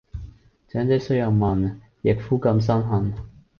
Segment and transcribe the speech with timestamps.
[0.69, 3.13] 長者雖有問，役夫敢申恨？